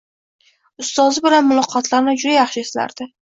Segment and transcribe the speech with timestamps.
[0.83, 3.09] Ustozi bilan muloqotlarini juda yaxshi eslardi